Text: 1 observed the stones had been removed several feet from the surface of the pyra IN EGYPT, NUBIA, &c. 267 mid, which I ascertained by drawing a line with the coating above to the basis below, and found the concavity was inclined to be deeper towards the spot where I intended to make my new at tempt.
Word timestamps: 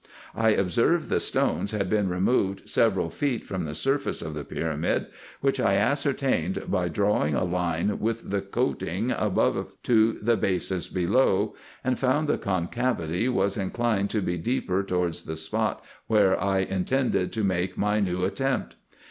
1 0.33 0.55
observed 0.57 1.09
the 1.09 1.19
stones 1.19 1.73
had 1.73 1.87
been 1.87 2.09
removed 2.09 2.67
several 2.67 3.07
feet 3.11 3.45
from 3.45 3.65
the 3.65 3.75
surface 3.75 4.23
of 4.23 4.33
the 4.33 4.43
pyra 4.43 4.73
IN 4.73 4.83
EGYPT, 4.83 4.83
NUBIA, 4.83 5.11
&c. 5.13 5.41
267 5.43 5.43
mid, 5.43 5.43
which 5.43 5.59
I 5.59 5.73
ascertained 5.75 6.71
by 6.71 6.87
drawing 6.87 7.35
a 7.35 7.43
line 7.43 7.99
with 7.99 8.31
the 8.31 8.41
coating 8.41 9.11
above 9.11 9.75
to 9.83 10.13
the 10.13 10.37
basis 10.37 10.87
below, 10.87 11.53
and 11.83 11.99
found 11.99 12.27
the 12.27 12.39
concavity 12.39 13.29
was 13.29 13.57
inclined 13.57 14.09
to 14.09 14.23
be 14.23 14.39
deeper 14.39 14.81
towards 14.81 15.21
the 15.21 15.35
spot 15.35 15.85
where 16.07 16.35
I 16.43 16.61
intended 16.61 17.31
to 17.33 17.43
make 17.43 17.77
my 17.77 17.99
new 17.99 18.25
at 18.25 18.37
tempt. 18.37 18.73